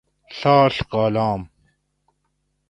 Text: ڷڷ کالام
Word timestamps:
ڷڷ 0.37 0.73
کالام 0.91 1.41